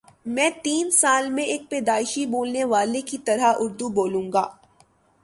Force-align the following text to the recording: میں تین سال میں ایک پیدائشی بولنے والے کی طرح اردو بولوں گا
میں 0.25 0.49
تین 0.63 0.89
سال 0.91 1.29
میں 1.29 1.43
ایک 1.43 1.69
پیدائشی 1.69 2.25
بولنے 2.25 2.63
والے 2.63 3.01
کی 3.01 3.17
طرح 3.17 3.53
اردو 3.59 3.89
بولوں 3.89 4.31
گا 4.33 4.45